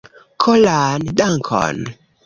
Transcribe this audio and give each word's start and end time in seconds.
Koran 0.45 1.05
dankon 1.17 1.77